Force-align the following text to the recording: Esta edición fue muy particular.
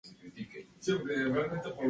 Esta 0.03 0.25
edición 0.25 1.01
fue 1.03 1.29
muy 1.29 1.43
particular. 1.43 1.77